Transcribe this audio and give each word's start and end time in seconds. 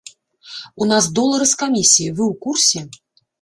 У 0.83 0.87
нас 0.91 1.09
долары 1.19 1.45
з 1.51 1.59
камісіяй, 1.61 2.11
вы 2.21 2.27
ў 2.31 2.41
курсе? 2.47 2.79